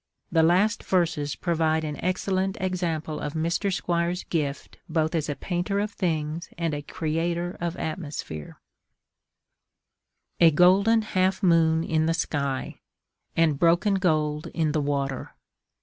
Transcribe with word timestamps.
The 0.31 0.41
last 0.41 0.83
verses 0.83 1.35
provide 1.35 1.83
an 1.83 2.03
excellent 2.03 2.57
example 2.59 3.19
of 3.19 3.33
Mr. 3.35 3.71
Squire's 3.71 4.23
gift 4.23 4.77
both 4.89 5.13
as 5.13 5.29
a 5.29 5.35
painter 5.35 5.79
of 5.79 5.91
things 5.91 6.49
and 6.57 6.73
a 6.73 6.81
creator 6.81 7.55
of 7.61 7.75
atmosphere: 7.77 8.59
A 10.39 10.49
golden 10.49 11.03
half 11.03 11.43
moon 11.43 11.83
in 11.83 12.07
the 12.07 12.15
sky, 12.15 12.79
and 13.37 13.59
broken 13.59 13.93
gold 13.93 14.47
in 14.55 14.71
the 14.71 14.81
water. 14.81 15.35